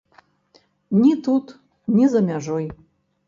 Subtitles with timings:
[1.01, 1.53] Ні тут,
[1.97, 2.65] ні за мяжой.